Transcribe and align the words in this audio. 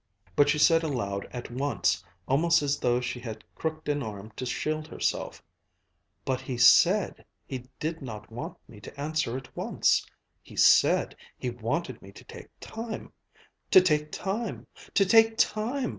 But 0.35 0.49
she 0.49 0.57
said 0.57 0.81
aloud 0.81 1.27
at 1.31 1.51
once, 1.51 2.03
almost 2.27 2.63
as 2.63 2.79
though 2.79 3.01
she 3.01 3.19
had 3.19 3.43
crooked 3.53 3.87
an 3.87 4.01
arm 4.01 4.31
to 4.35 4.47
shield 4.47 4.87
herself: 4.87 5.43
"But 6.25 6.41
he 6.41 6.57
said 6.57 7.23
he 7.45 7.67
did 7.79 8.01
not 8.01 8.31
want 8.31 8.57
me 8.67 8.79
to 8.79 8.99
answer 8.99 9.37
at 9.37 9.55
once! 9.55 10.03
He 10.41 10.55
said 10.55 11.15
he 11.37 11.51
wanted 11.51 12.01
me 12.01 12.11
to 12.13 12.23
take 12.23 12.49
time 12.59 13.13
to 13.69 13.79
take 13.79 14.11
time 14.11 14.65
to 14.95 15.05
take 15.05 15.37
time 15.37 15.89